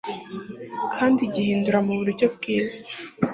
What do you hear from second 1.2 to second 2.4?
gihindura mu buryo